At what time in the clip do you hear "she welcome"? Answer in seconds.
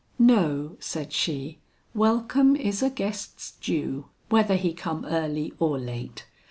1.13-2.55